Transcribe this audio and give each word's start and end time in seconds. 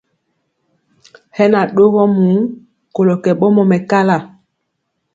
Hɛ 1.35 1.45
na 1.51 1.59
ɗogɔ 1.75 2.03
muu 2.15 2.37
kolɔ 2.95 3.15
kɛ 3.23 3.31
ɓɔmɔ 3.39 3.61
mɛkala. 3.71 4.15